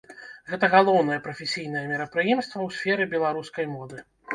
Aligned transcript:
Гэта 0.53 0.69
галоўнае 0.75 1.19
прафесійнае 1.29 1.85
мерапрыемства 1.95 2.59
ў 2.67 2.83
сферы 2.83 3.03
беларускай 3.17 3.75
моды. 3.81 4.07